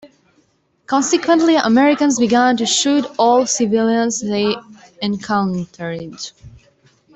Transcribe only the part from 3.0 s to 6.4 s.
all civilians they encountered.